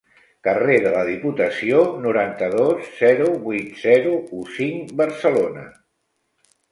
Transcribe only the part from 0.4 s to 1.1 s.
Carrer de la